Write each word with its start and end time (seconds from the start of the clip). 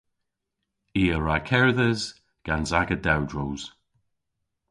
I 1.01 1.03
a 1.15 1.17
wra 1.19 1.37
kerdhes 1.49 2.01
gans 2.45 2.71
aga 2.79 2.97
dewdros. 3.05 3.61